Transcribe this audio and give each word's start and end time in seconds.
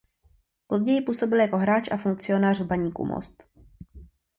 Později 0.67 1.01
působil 1.01 1.39
jako 1.39 1.57
hráč 1.57 1.91
a 1.91 1.97
funkcionář 1.97 2.59
v 2.59 2.65
Baníku 2.67 3.05
Most. 3.05 3.45